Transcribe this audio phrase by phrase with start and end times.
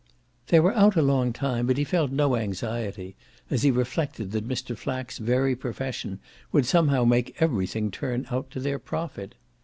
[0.47, 3.15] They were out a long time, but he felt no anxiety,
[3.51, 4.75] as he reflected that Mr.
[4.75, 6.19] Flack's very profession
[6.51, 9.35] would somehow make everything turn out to their profit.